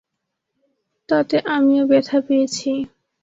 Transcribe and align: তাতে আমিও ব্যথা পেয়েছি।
তাতে 1.09 1.35
আমিও 1.55 1.83
ব্যথা 1.91 2.17
পেয়েছি। 2.27 2.69